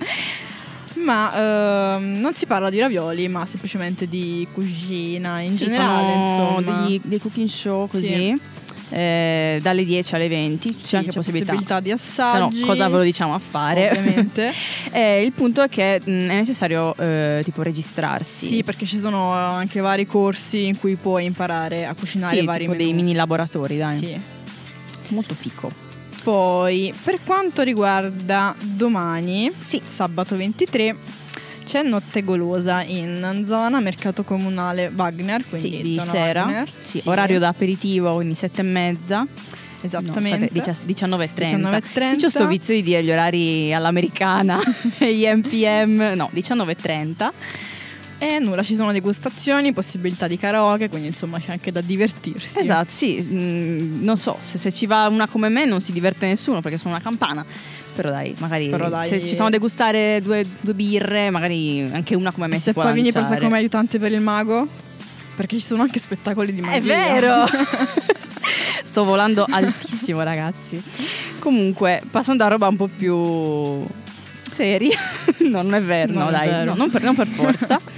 [0.97, 6.81] Ma ehm, non si parla di ravioli, ma semplicemente di cucina in Sì, generale, insomma.
[6.83, 8.05] Degli, dei cooking show così.
[8.07, 8.41] Sì.
[8.91, 11.53] Eh, dalle 10 alle 20, c'è Sì, anche c'è possibilità.
[11.53, 12.61] possibilità di Se no, assaggi.
[12.61, 13.91] cosa ve lo diciamo a fare?
[13.91, 14.53] Ovviamente.
[14.91, 18.47] Eh, il punto è che mh, è necessario eh, tipo registrarsi.
[18.47, 22.61] Sì, perché ci sono anche vari corsi in cui puoi imparare a cucinare Sì, vari
[22.61, 22.83] tipo menù.
[22.85, 23.97] dei mini laboratori, dai.
[23.99, 24.21] Sì.
[25.09, 25.71] Molto fico.
[26.23, 29.81] Poi, per quanto riguarda domani, Sì.
[29.85, 30.97] sabato 23,
[31.69, 36.45] c'è Notte Golosa in zona Mercato Comunale Wagner, quindi Sì, di sera.
[36.45, 36.73] Wagner.
[36.75, 39.27] Sì, orario da aperitivo, quindi sette e mezza.
[39.83, 40.49] Esattamente.
[40.51, 41.31] No, aspetta, 19.30.
[41.35, 42.21] 19.30.
[42.21, 44.59] Io ho sto vizio di dire gli orari all'americana,
[44.99, 47.31] gli NPM, no, 19.30.
[48.21, 52.61] E nulla, ci sono degustazioni, possibilità di karaoke, quindi insomma c'è anche da divertirsi.
[52.61, 56.27] Esatto, sì, mm, non so, se, se ci va una come me non si diverte
[56.27, 57.45] nessuno perché sono una campana.
[58.03, 59.09] Però dai, magari Però dai.
[59.09, 62.93] se ci fanno degustare due, due birre, magari anche una come me E se poi
[62.93, 63.45] vieni presa lanciare.
[63.45, 64.69] come aiutante per il mago?
[65.35, 66.77] Perché ci sono anche spettacoli di magia.
[66.77, 67.47] È vero!
[68.83, 70.81] Sto volando altissimo, ragazzi.
[71.41, 73.85] Comunque, passando a roba un po' più
[74.49, 74.97] seria,
[75.51, 76.65] no, non è vero, Non no, è dai, vero.
[76.71, 77.81] no, non, per, non per forza.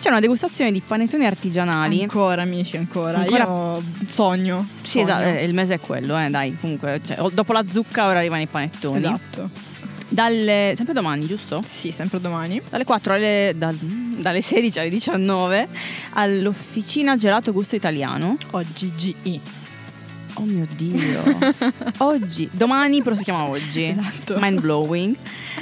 [0.00, 2.00] C'è una degustazione di panettoni artigianali.
[2.00, 3.18] Ancora amici, ancora.
[3.18, 4.66] Ancora- Io sogno.
[4.82, 5.04] Sì, sogno.
[5.04, 6.56] esatto, il mese è quello, eh, dai.
[6.58, 8.96] Comunque, cioè, dopo la zucca ora arrivano i panettoni.
[8.98, 9.50] Esatto.
[10.08, 11.62] Dalle, sempre domani, giusto?
[11.64, 12.60] Sì, sempre domani.
[12.68, 15.68] Dalle 4 alle, dal- dalle 16 alle 19
[16.14, 18.36] all'officina Gelato Gusto Italiano.
[18.52, 19.40] Oggi GI.
[20.34, 21.20] Oh mio Dio.
[21.98, 23.84] oggi, domani, però si chiama oggi.
[23.84, 24.36] Esatto.
[24.40, 25.16] Mind blowing.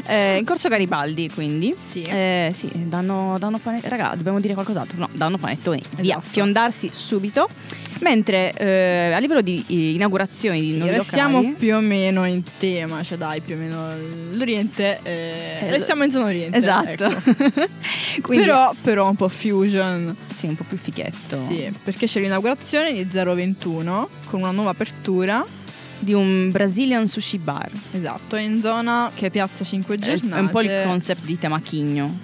[0.07, 1.74] Eh, in corso Garibaldi, quindi.
[1.90, 2.02] Sì.
[2.02, 3.90] Eh, sì, danno, danno panettoni.
[3.90, 4.98] Raga, dobbiamo dire qualcos'altro.
[4.98, 5.83] No, danno panettoni.
[5.96, 6.31] Via, Esatto.
[6.33, 7.48] fiondarsi subito.
[8.01, 12.25] Mentre eh, a livello di eh, inaugurazioni di Sì, nuovi restiamo locali, più o meno
[12.27, 13.89] in tema, cioè dai, più o meno
[14.33, 15.01] l'Oriente.
[15.03, 16.57] eh, Eh, restiamo in zona Oriente.
[16.57, 17.05] Esatto.
[17.07, 17.67] ecco.
[18.23, 20.15] Quindi, Però, però un po' fusion.
[20.33, 21.43] sì, un po' più fichetto.
[21.47, 25.45] Sì, perché c'è l'inaugurazione di 021 con una nuova apertura.
[26.01, 27.69] Di un Brazilian sushi bar.
[27.91, 30.37] Esatto, in zona che è Piazza 5 È, Giornate.
[30.37, 32.17] è un po' il concept di Temachigno.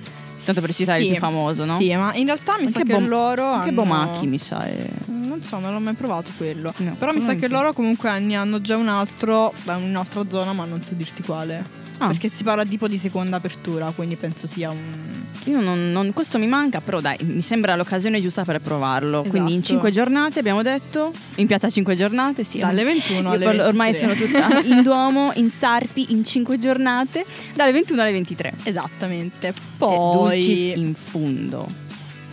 [0.44, 1.76] Tanto per citare Sì, il più famoso, no?
[1.76, 3.82] Sì, ma in realtà mi Anche sa che Bom- loro Anche hanno...
[3.82, 4.64] Bomacchi, mi sa.
[4.64, 6.72] è- Non so, non l'ho mai provato quello.
[6.76, 10.52] No, Però mi sa che loro comunque ne hanno già un altro, da un'altra zona,
[10.52, 11.82] ma non so dirti quale.
[11.98, 12.08] Ah.
[12.08, 15.22] Perché si parla tipo di seconda apertura, quindi penso sia un...
[15.44, 19.18] Io non, non- questo mi manca, però dai, mi sembra l'occasione giusta per provarlo.
[19.20, 19.28] Esatto.
[19.28, 22.58] Quindi in 5 giornate abbiamo detto, in piazza 5 giornate, sì.
[22.58, 24.16] Dalle 21 Io alle parlo- ormai 23.
[24.16, 28.54] sono tutta in Duomo, in Sarpi, in 5 giornate, dalle 21 alle 23.
[28.64, 29.52] Esattamente.
[29.76, 30.78] Poi Poi...
[30.78, 31.82] In fundo.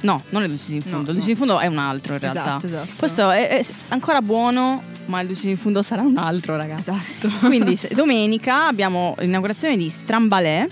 [0.01, 1.23] No, non è Dulcis in No, fundo, il no.
[1.27, 2.41] In fundo è un altro in realtà.
[2.41, 2.93] Esatto, esatto.
[2.95, 6.89] Questo è, è ancora buono, ma il Dulcis in fundo sarà un altro, ragazzi.
[6.89, 7.29] Esatto.
[7.47, 10.67] Quindi domenica abbiamo l'inaugurazione di Strambalè,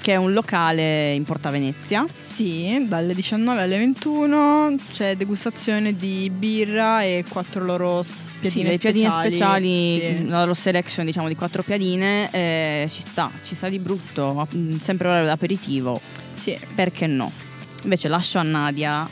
[0.00, 2.06] che è un locale in Porta Venezia.
[2.12, 8.04] Sì, dalle 19 alle 21 c'è degustazione di birra e quattro loro
[8.40, 9.34] piadine sì, le piadine speciali.
[9.34, 10.26] speciali, Sì.
[10.28, 14.76] la loro selection diciamo di quattro piadine, eh, ci sta, ci sta di brutto, mm,
[14.78, 16.00] sempre orario d'aperitivo,
[16.40, 16.58] Sì.
[16.74, 17.30] perché no?
[17.82, 19.08] Invece lascio a Nadia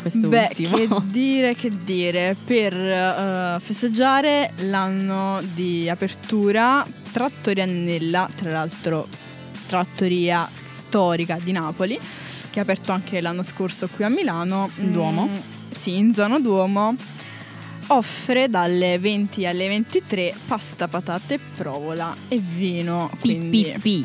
[0.00, 0.76] questo Beh, ultimo.
[0.76, 9.08] che dire, che dire, per eh, festeggiare l'anno di apertura Trattoria Nella, tra l'altro
[9.66, 10.48] trattoria
[10.86, 11.98] storica di Napoli,
[12.50, 14.70] che ha aperto anche l'anno scorso qui a Milano.
[14.76, 15.26] In Duomo?
[15.26, 15.36] Mm,
[15.76, 16.94] sì, in zona Duomo.
[17.88, 23.10] Offre dalle 20 alle 23 pasta, patate provola e vino.
[23.20, 24.04] Quindi, PPP,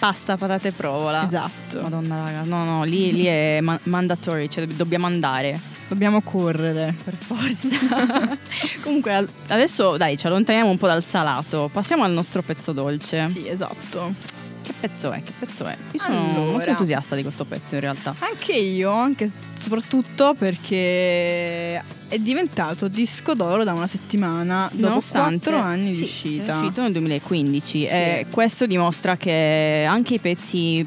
[0.00, 1.24] pasta, patate e provola.
[1.24, 1.82] Esatto.
[1.82, 5.60] Madonna raga, no no, lì, lì è ma- mandatory, cioè dobb- dobbiamo andare.
[5.88, 6.94] Dobbiamo correre.
[7.04, 8.38] Per forza.
[8.82, 13.28] Comunque adesso dai, ci allontaniamo un po' dal salato, passiamo al nostro pezzo dolce.
[13.28, 14.14] Sì, esatto.
[14.62, 15.22] Che pezzo è?
[15.22, 15.76] Che pezzo è?
[15.90, 16.50] Io sono Allora.
[16.52, 18.14] molto entusiasta di questo pezzo in realtà.
[18.20, 25.66] Anche io, anche soprattutto perché è diventato disco d'oro da una settimana dopo Nonostante- quattro
[25.66, 26.52] anni sì, di uscita.
[26.54, 27.84] È uscito nel 2015 Sì.
[27.86, 30.84] e questo dimostra che anche i pezzi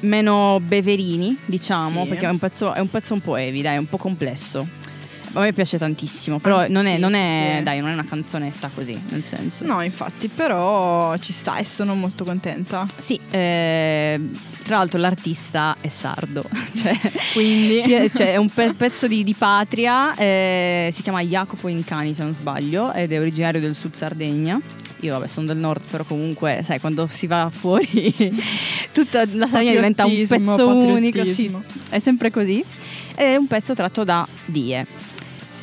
[0.00, 2.08] meno beverini, diciamo, Sì.
[2.10, 4.68] perché è un, pezzo, è un pezzo un po' heavy, dai, è un po' complesso.
[5.36, 7.62] A me piace tantissimo, però Ah, non, è, sì, non sì, è- sì.
[7.62, 9.64] dai, non è una canzonetta così, nel senso.
[9.64, 12.86] No, infatti, però ci sta e sono molto contenta.
[12.96, 14.18] Sì, eh,
[14.62, 16.42] tra l'altro l'artista è sardo,
[16.74, 16.98] cioè,
[17.34, 17.82] Quindi
[18.14, 22.34] cioè, è un pe- pezzo di, di patria, eh, si chiama Jacopo Incani se non
[22.34, 24.60] sbaglio, ed è originario del sud Sardegna.
[25.00, 28.14] Io vabbè sono del nord, però comunque sai quando si va fuori
[28.92, 31.54] tutta la Sardegna diventa un pezzo unico, sì,
[31.90, 32.64] è sempre così.
[33.14, 34.86] Ed è un pezzo tratto da Die,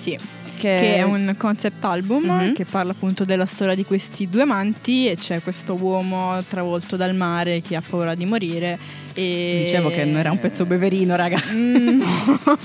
[0.04, 0.18] sì.
[0.56, 2.54] Che, che è un concept album Mhm.
[2.54, 7.14] che parla appunto della storia di questi due amanti e c'è questo uomo travolto dal
[7.16, 8.78] mare che ha paura di morire
[9.14, 11.38] e Dicevo che non era un pezzo beverino, raga.
[11.52, 12.06] Mm, no.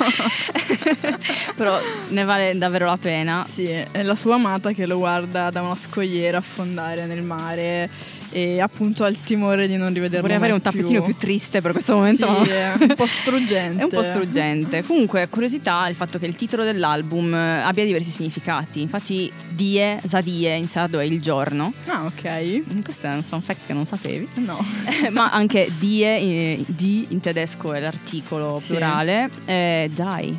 [1.56, 1.78] Però
[2.10, 3.44] ne vale davvero la pena.
[3.50, 7.88] sì, è la sua amata che lo guarda da una scogliera affondare nel mare
[8.30, 11.72] e appunto ha il timore di non rivederlo Vorrei avere un tappetino più triste per
[11.72, 12.44] questo momento.
[12.44, 13.80] Sì, è un po' struggente.
[13.80, 14.82] È un po' struggente.
[14.84, 18.80] Comunque, curiosità il fatto che il titolo dell'album eh, abbia diversi significati.
[18.80, 21.72] Infatti, Die, Zadie in sardo è il giorno.
[21.86, 22.82] Ah, ok.
[22.82, 24.28] Questo è un fun fact che non sapevi.
[24.34, 24.64] No.
[25.10, 28.72] Ma anche Die, eh, die in tedesco è l'articolo Sì.
[28.72, 29.30] plurale.
[29.44, 30.36] Eh, dai.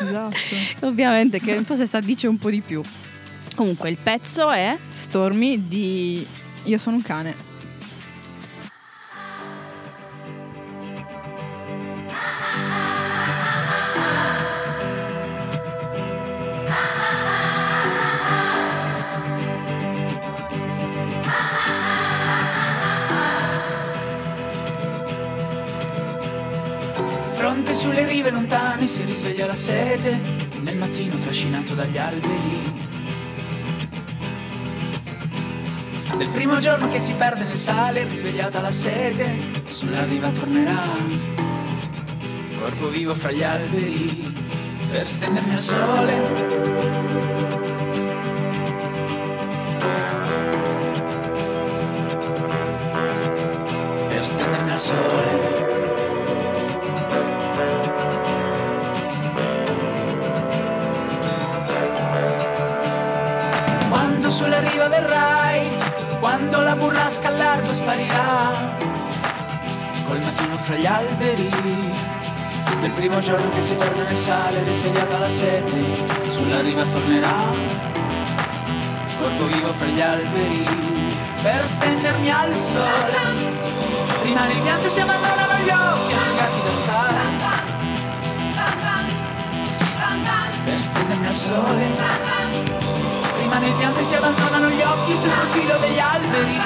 [0.00, 0.36] Esatto.
[0.86, 2.80] Ovviamente, che forse sta dice un po' di più.
[3.54, 4.76] Comunque, il pezzo è.
[4.92, 6.24] Stormy di
[6.68, 7.56] Io sono un cane.
[27.70, 30.18] Sulle rive lontane si risveglia la sete,
[30.62, 32.87] nel mattino trascinato dagli alberi.
[36.18, 39.36] Del primo giorno che si perde nel sale, risvegliata la sete,
[39.70, 40.82] sulla riva tornerà.
[42.58, 44.34] Corpo vivo fra gli alberi,
[44.90, 46.14] per stendermi al sole.
[54.08, 55.66] Per stendermi al sole.
[63.88, 65.77] Quando sulla riva verrai,
[66.20, 68.76] quando la burrasca al largo sparirà,
[70.06, 71.48] col mattino fra gli alberi,
[72.80, 77.36] del primo giorno che si perde nel sale, risvegliata la sete, sulla riva tornerà,
[79.18, 80.62] corpo vivo fra gli alberi,
[81.42, 83.18] per stendermi al sole,
[84.22, 87.20] rimane il pianto si abbandonano gli occhi asciugati dal sale,
[90.64, 92.87] per stendermi al sole.
[93.58, 96.60] Rimane il pianto e si abbandonano gli occhi sul profilo degli alberi.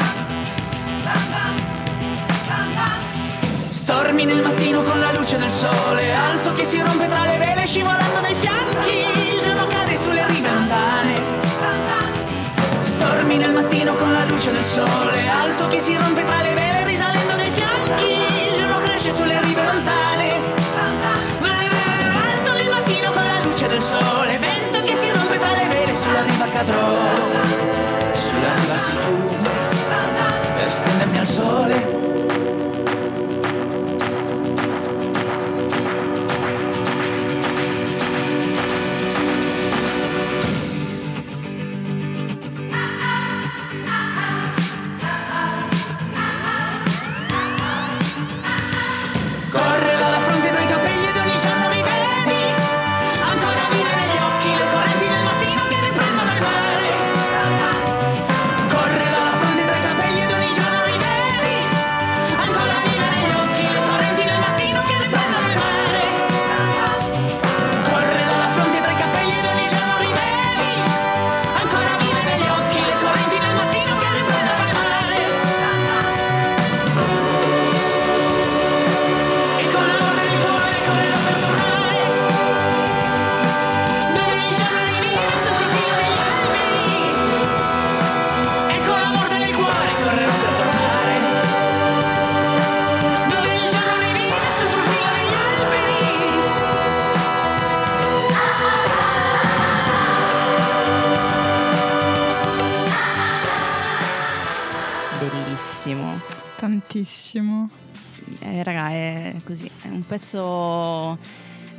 [3.70, 7.66] Stormi nel mattino con la luce del sole, alto che si rompe tra le vele
[7.66, 9.07] scivolando dai fianchi.
[9.35, 11.20] Il giorno cade sulle rive lontane.
[12.83, 16.85] Stormi nel mattino con la luce del sole, alto che si rompe tra le vele
[16.85, 18.50] risalendo dai fianchi.
[18.50, 20.40] Il giorno cresce sulle rive lontane.
[21.40, 24.38] Alto nel mattino con la luce del sole,
[26.64, 26.96] cadrò,
[28.14, 29.37] sulla riva sei tu,
[30.55, 32.02] per stendermi al sole.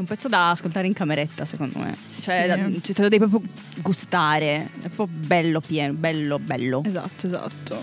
[0.04, 1.96] Un pezzo da ascoltare in cameretta, secondo me.
[2.20, 4.68] Cioè, da- cioè, te lo devi proprio gustare.
[4.82, 6.82] È proprio bello pieno, bello, bello.
[6.84, 7.82] Esatto, esatto.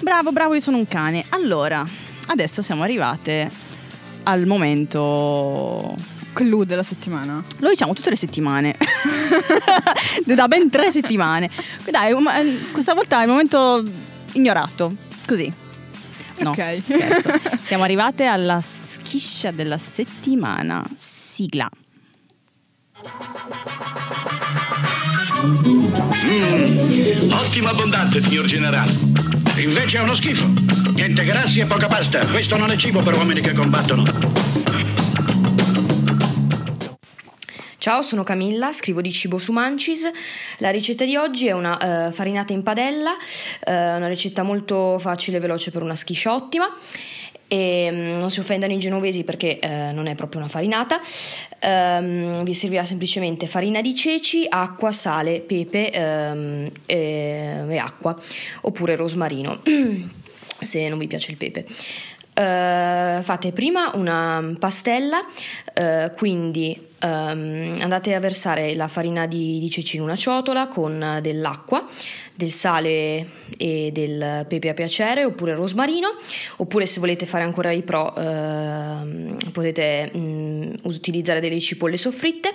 [0.00, 1.24] Bravo, bravo, io sono un cane.
[1.28, 1.86] Allora,
[2.26, 3.48] adesso siamo arrivate
[4.24, 5.94] al momento.
[6.32, 7.40] Clou della settimana.
[7.58, 8.74] Lo diciamo tutte le settimane.
[10.26, 11.48] da ben tre settimane.
[11.88, 13.84] Dai, eh, questa volta è il momento
[14.32, 14.92] ignorato.
[15.24, 15.52] Così.
[16.38, 16.78] No, Ok.
[16.82, 17.30] scherzo.
[17.62, 18.60] Siamo arrivate alla
[19.10, 20.84] schiscia della settimana.
[20.94, 21.68] Sigla.
[27.32, 28.92] Ottimo abbondante, signor generale.
[29.56, 30.46] Invece è uno schifo.
[30.94, 32.24] Niente grassi e poca pasta.
[32.26, 34.04] Questo non è cibo per uomini che combattono.
[37.78, 40.08] Ciao, sono Camilla, scrivo di cibo su Mancis.
[40.58, 43.16] La ricetta di oggi è una eh, farinata in padella,
[43.64, 46.68] eh, una ricetta molto facile e veloce per una schiscia ottima.
[47.52, 51.00] E mm, non si offendano i genovesi perché eh, non è proprio una farinata.
[51.58, 58.16] Ehm, vi servirà semplicemente farina di ceci, acqua, sale, pepe ehm, e, e acqua,
[58.62, 59.62] oppure rosmarino,
[60.60, 61.66] se non vi piace il pepe.
[62.32, 65.26] Eh, fate prima una pastella,
[65.74, 71.18] eh, quindi ehm, andate a versare la farina di, di ceci in una ciotola con
[71.20, 71.86] dell'acqua,
[72.34, 73.26] del sale
[73.56, 76.16] e del pepe a piacere oppure rosmarino,
[76.56, 82.54] oppure se volete fare ancora i pro ehm, potete mm, utilizzare delle cipolle soffritte.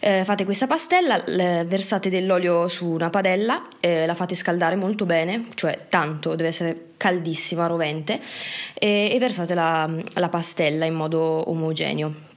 [0.00, 5.06] Eh, fate questa pastella, l- versate dell'olio su una padella, eh, la fate scaldare molto
[5.06, 8.20] bene, cioè tanto, deve essere caldissima, rovente,
[8.74, 12.27] e, e versate la, la pastella in modo omogeneo.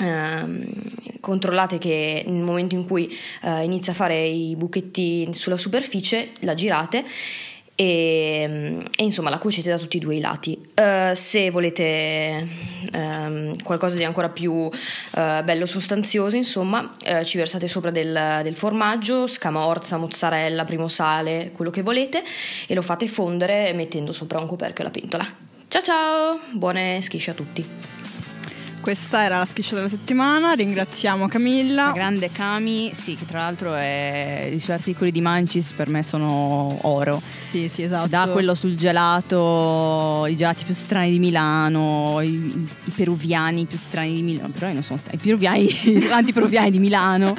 [0.00, 0.64] Ehm,
[1.20, 6.54] controllate che nel momento in cui eh, inizia a fare i buchetti sulla superficie la
[6.54, 7.04] girate
[7.74, 10.70] e, e, insomma la cuocete da tutti e due i lati.
[10.74, 12.46] Eh, se volete
[12.92, 18.54] ehm, qualcosa di ancora più eh, bello sostanzioso, insomma, eh, ci versate sopra del, del
[18.54, 22.22] formaggio, scamorza, mozzarella, primo sale, quello che volete
[22.66, 25.26] e lo fate fondere mettendo sopra un coperchio alla pentola.
[25.68, 27.99] Ciao ciao, buone schisce a tutti.
[28.80, 31.86] Questa era la schiscia della settimana, ringraziamo Camilla.
[31.86, 36.02] La grande Cami, sì, che tra l'altro è, i suoi articoli di Mancis per me
[36.02, 37.20] sono oro.
[37.38, 38.04] Sì, sì, esatto.
[38.04, 43.76] Ci dà quello sul gelato, i gelati più strani di Milano, i, i peruviani più
[43.76, 45.64] strani di Milano, però io non sono strani, i peruviani,
[45.98, 47.36] gli antiperuviani di Milano.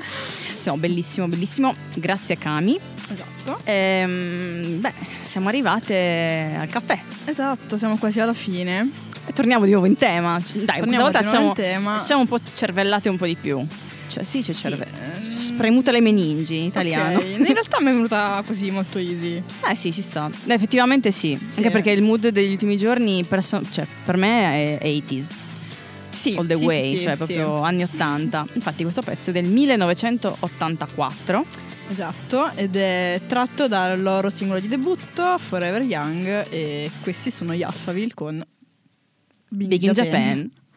[0.54, 1.74] Insomma, bellissimo, bellissimo.
[1.96, 2.80] Grazie a Cami.
[3.10, 3.62] Esatto.
[3.64, 7.00] Ehm, beh, siamo arrivate al caffè.
[7.26, 9.10] Esatto, siamo quasi alla fine.
[9.32, 10.38] E torniamo di nuovo in tema.
[10.54, 12.00] Dai, Torniamo questa volta siamo, tema.
[12.00, 13.66] siamo un po' cervellate un po' di più.
[14.08, 14.60] Cioè, sì, c'è Sì.
[14.60, 14.92] cervello.
[15.22, 17.18] Spremuta le meningi in italiano.
[17.20, 19.42] Ok, In realtà mi è venuta così molto easy.
[19.70, 20.30] Eh sì, ci sta.
[20.48, 21.40] Eh, Effettivamente sì.
[21.56, 25.34] Anche perché il mood degli ultimi giorni perso- cioè, per me è 80s.
[26.10, 27.18] Sì, All the sì, way, sì, sì, cioè sì.
[27.18, 28.48] proprio anni 80.
[28.52, 31.46] Infatti questo pezzo è del 1984.
[31.90, 37.64] Esatto, ed è tratto dal loro singolo di debutto, Forever Young, e questi sono gli
[37.64, 38.44] Alphaville con
[39.56, 40.38] Big, Big in Japan.
[40.40, 40.71] Forever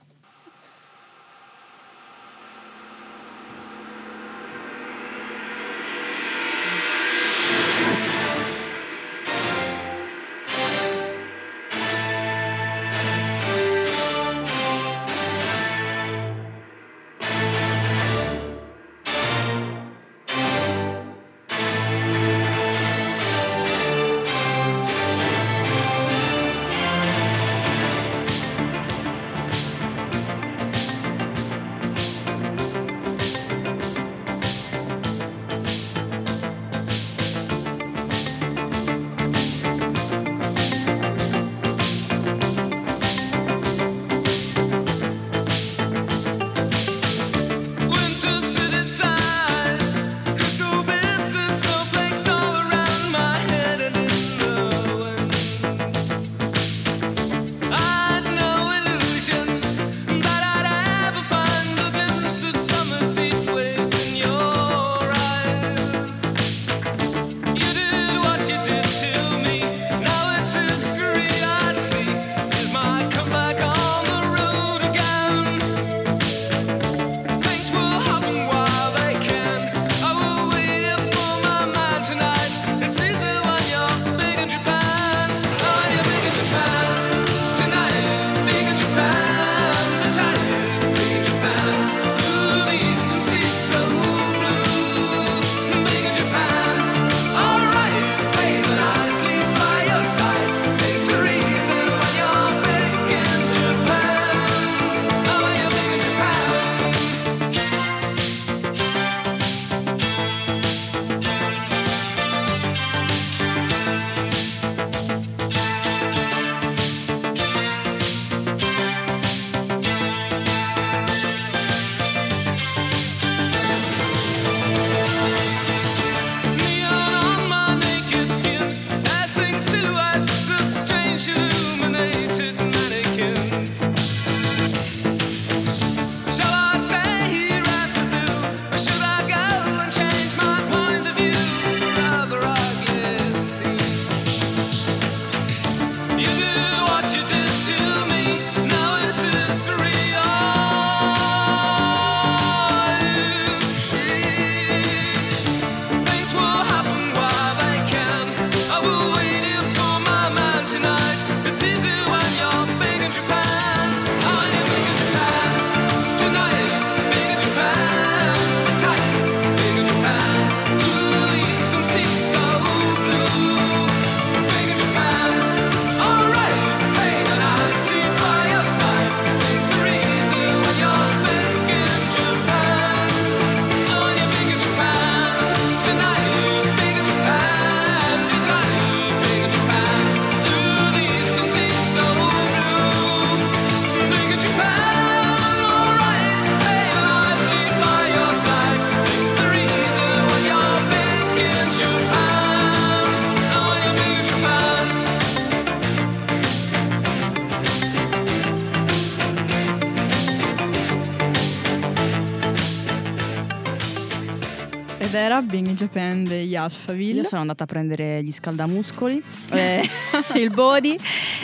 [216.65, 217.21] Alphaville.
[217.23, 219.89] Io sono andata a prendere gli scaldamuscoli, eh,
[220.37, 220.97] il body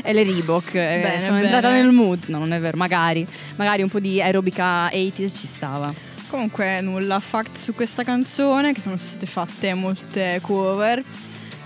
[0.02, 0.74] e le Reebok.
[0.74, 1.44] Eh, Bene, sono bene.
[1.44, 2.24] entrata nel mood.
[2.26, 3.26] No, non è vero, magari.
[3.56, 5.92] Magari un po' di aerobica 80s ci stava.
[6.28, 11.02] Comunque nulla, fact su questa canzone che sono state fatte molte cover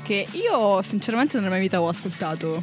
[0.02, 2.62] che io sinceramente nella mia vita ho ascoltato.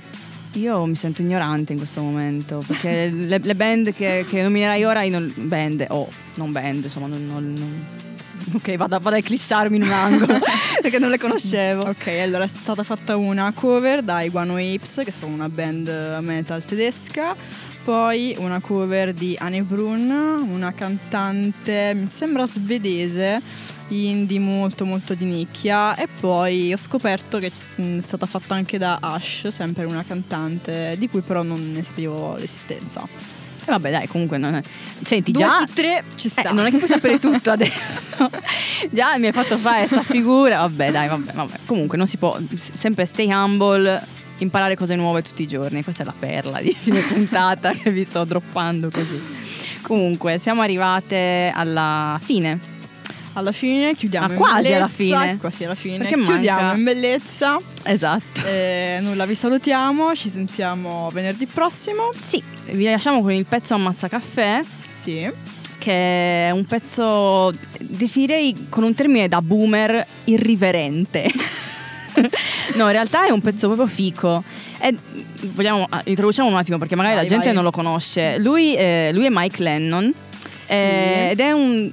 [0.56, 5.02] Io mi sento ignorante in questo momento perché le, le band che, che nominerai ora,
[5.04, 7.86] io non, band, o non band, insomma, non, non- non-
[8.56, 10.40] ok, vado, a- vado a eclissarmi in un angolo
[10.82, 11.88] perché non le conoscevo.
[11.88, 15.88] Ok, allora è stata fatta una cover dai Guano Apes, che sono una band
[16.22, 17.36] metal tedesca,
[17.84, 23.42] poi una cover di Anne Brun, una cantante, mi sembra svedese,
[23.90, 28.98] indie molto molto di nicchia e poi ho scoperto che è stata fatta anche da
[29.02, 33.40] Ash, sempre una cantante di cui però non ne sapevo l'esistenza.
[33.72, 34.62] Vabbè, dai, comunque, non è-
[35.04, 36.42] senti, Due già tre ci sta.
[36.44, 38.30] Eh, non è che puoi sapere tutto adesso.
[38.90, 40.60] Già mi hai fatto fare sta figura.
[40.62, 41.58] Vabbè, dai, vabbè, vabbè.
[41.66, 44.02] Comunque non si può sempre stay humble,
[44.40, 45.84] imparare cose nuove tutti i giorni.
[45.84, 49.20] Questa è la perla di fine puntata che vi sto droppando così.
[49.82, 52.60] Comunque, siamo arrivate alla fine.
[53.34, 55.38] Alla fine chiudiamo Ah, quasi alla bellezza, fine.
[55.38, 55.98] Quasi alla fine.
[56.00, 57.58] Perché chiudiamo manca- in bellezza.
[57.84, 58.42] Esatto.
[58.46, 62.10] Eh, nulla, vi salutiamo, ci sentiamo venerdì prossimo.
[62.22, 64.62] Sì, vi lasciamo con il pezzo Ammazza Caffè.
[64.90, 65.30] Sì.
[65.78, 65.92] Che
[66.48, 71.26] è un pezzo, definirei con un termine da boomer, irriverente.
[72.76, 74.44] no, in realtà è un pezzo proprio fico.
[74.78, 74.94] È-
[75.54, 77.56] vogliamo, ah, introduciamo un attimo perché magari Vai, la gente vai.
[77.56, 78.38] non lo conosce.
[78.38, 80.14] Lui, eh, lui è Mike Lennon.
[80.68, 81.90] eh, ed è un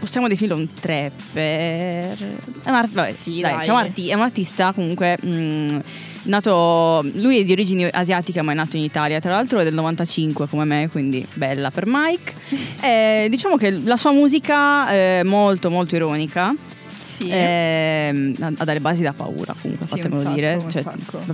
[0.00, 3.60] possiamo definirlo un trapper è un, art- vabbè, Sì, dai, dai.
[3.60, 5.80] diciamo arti- è un artista comunque mh,
[6.26, 9.20] nato lui è di origini asiatiche ma è nato in Italia.
[9.20, 12.34] Tra l'altro è del 95 come me quindi bella per Mike.
[12.86, 16.54] Eh, diciamo che la sua musica è molto molto ironica
[17.18, 17.30] Sì.
[17.32, 20.84] ha ha delle basi da paura comunque Sì, fatemelo sacco, dire Cioè,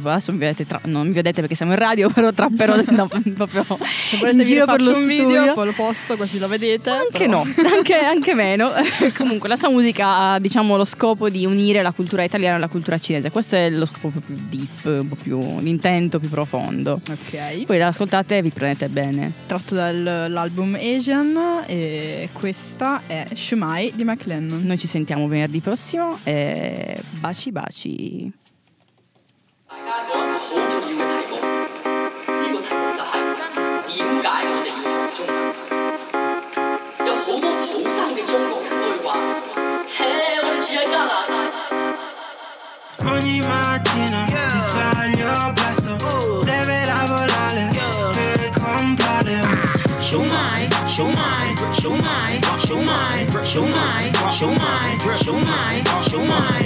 [0.02, 3.64] adesso mi vedete tra- non mi vedete perché siamo in radio però trapperò no, proprio
[3.88, 6.90] Se in giro per lo un studio video, poi lo posto così lo vedete.
[6.90, 8.70] anche però- no, anche, anche meno.
[9.16, 12.68] Comunque la sua musica ha diciamo, lo scopo di unire la cultura italiana e la
[12.68, 13.30] cultura cinese.
[13.30, 17.00] Questo è lo scopo più deep, un po' più l'intento più profondo.
[17.10, 17.64] Ok.
[17.64, 19.32] Poi l'ascoltate e vi prendete bene.
[19.46, 24.62] Tratto dall'album Asian e questa è Shumai di McLennan.
[24.64, 25.71] Noi ci sentiamo venerdì prossimo
[26.25, 28.31] e baci baci.
[29.67, 31.35] 大家讲一个好重要嘅题目，
[32.27, 33.11] 呢、个题目就系
[33.87, 35.39] 点解我哋要学中文？
[37.07, 39.07] 有好多土生嘅中国人都会话：，
[39.83, 39.93] 切，
[40.43, 41.31] 我哋住喺加拿大。
[52.72, 54.04] Shumai, shumai,
[54.36, 54.88] shumai,
[55.22, 55.76] shumai,
[56.08, 56.62] shumai,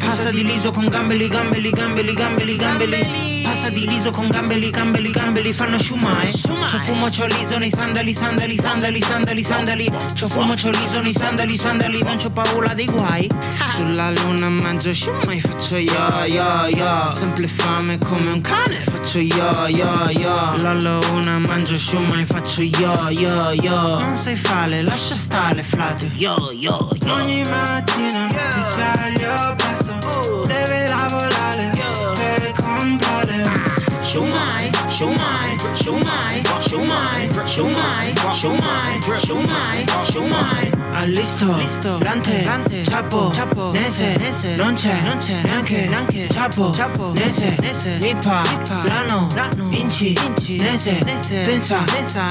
[0.00, 0.09] shumai.
[0.10, 3.42] Passa di liso con gambeli, gambeli, gambeli, gambeli, gambeli.
[3.44, 6.32] Passa di liso con gambeli, gambeli, gambeli, fanno shumai.
[6.32, 9.90] C'ho fumo, c'ho liso nei sandali, sandali, sandali, sandali, sandali.
[10.14, 13.30] C'ho fumo, c'ho liso nei sandali, sandali, non c'ho paura dei guai.
[13.72, 17.10] Sulla luna mangio shumai, faccio yo, yo, yo.
[17.12, 20.56] Sempre fame come un cane, faccio yo, yo, yo.
[20.58, 24.00] La luna mangio shumai, faccio yo, yo, yo.
[24.00, 26.10] Non sei fale, lascia stare, frate.
[26.14, 27.14] Yo, yo, yo.
[27.14, 29.98] Ogni mattina mi sveglio presto,
[30.46, 31.70] deve lavorare
[32.14, 33.78] per comprare.
[34.00, 40.78] Shumai, shumai, shumai, shumai, shumai, shumai, shumai, shumai.
[40.92, 42.42] Allisto, lante,
[42.82, 43.30] ciappo,
[43.72, 44.16] nese,
[44.56, 45.00] non c'è,
[45.44, 48.42] neanche, ciappo, nese, nippa,
[48.84, 49.28] lano,
[49.70, 50.18] inci,
[50.58, 50.98] nese,
[51.44, 51.84] pensa,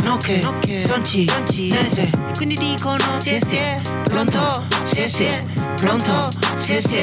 [0.04, 0.42] nocche,
[0.78, 1.26] sonci,
[1.70, 2.10] nese.
[2.28, 3.60] E quindi dicono, sì, sì,
[4.04, 5.30] pronto, sì, sì,
[5.76, 6.28] pronto,
[6.58, 7.02] sì, sì,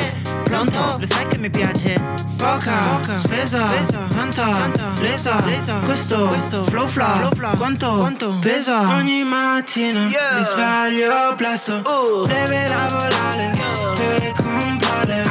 [0.57, 0.97] pronto.
[0.99, 1.95] Lo sai che mi piace?
[2.37, 3.65] Poca, spesa,
[4.09, 5.43] tanta, lesa,
[5.85, 8.97] questo, flow flow, quanto, pesa?
[8.97, 11.83] Ogni mattina mi sveglio presto,
[12.27, 13.53] deve lavorare
[13.95, 15.25] per comprare.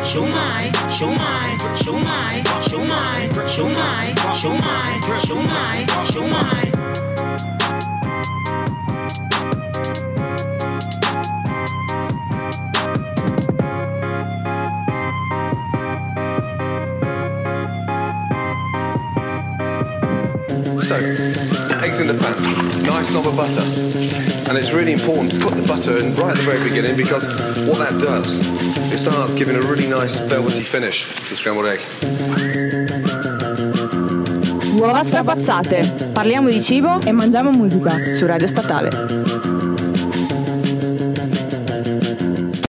[0.00, 7.15] Shumai, shumai, shumai, shumai, shumai, shumai, shumai, shumai.
[20.86, 20.94] So,
[21.82, 22.36] eggs in the pan,
[22.84, 23.60] nice knob of butter.
[24.48, 27.26] And it's really important to put the butter in right at the very beginning because
[27.66, 28.38] what that does,
[28.92, 31.80] it starts giving a really nice velvety finish to scrambled egg.
[34.78, 36.10] Uova strapazzate.
[36.12, 39.35] Parliamo di cibo e mangiamo musica su Radio Statale.